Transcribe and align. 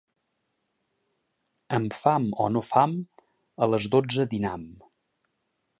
Amb 1.79 1.97
fam, 1.99 2.25
o 2.45 2.49
no 2.55 2.65
fam, 2.71 2.99
a 3.67 3.73
les 3.75 3.89
dotze 3.97 4.31
dinam. 4.35 4.67